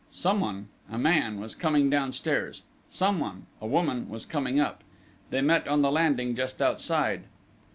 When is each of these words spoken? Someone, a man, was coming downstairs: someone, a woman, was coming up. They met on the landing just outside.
Someone, 0.09 0.67
a 0.89 0.97
man, 0.97 1.39
was 1.39 1.53
coming 1.53 1.87
downstairs: 1.87 2.63
someone, 2.89 3.45
a 3.61 3.67
woman, 3.67 4.09
was 4.09 4.25
coming 4.25 4.59
up. 4.59 4.83
They 5.29 5.41
met 5.41 5.67
on 5.67 5.83
the 5.83 5.91
landing 5.91 6.35
just 6.35 6.59
outside. 6.59 7.25